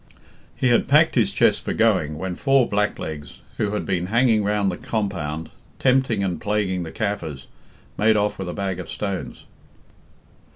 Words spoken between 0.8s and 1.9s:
packed his chest for